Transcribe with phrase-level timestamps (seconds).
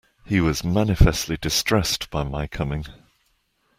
[0.25, 2.87] He was manifestly distressed by my coming.